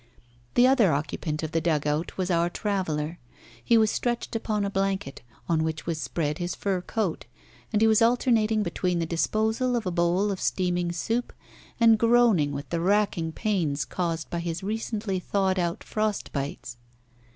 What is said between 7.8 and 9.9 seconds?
he was alternating between the disposal of